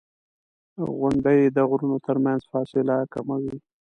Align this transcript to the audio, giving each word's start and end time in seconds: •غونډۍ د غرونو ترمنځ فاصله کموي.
•غونډۍ 0.97 1.39
د 1.55 1.57
غرونو 1.69 1.97
ترمنځ 2.07 2.41
فاصله 2.51 2.95
کموي. 3.13 3.57